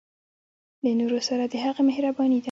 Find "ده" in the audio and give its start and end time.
2.39-2.39